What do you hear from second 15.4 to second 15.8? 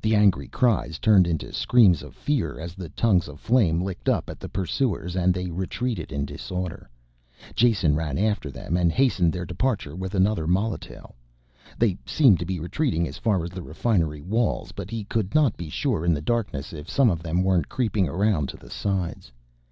be